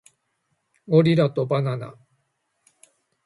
[0.87, 1.93] ゴリラとバナナ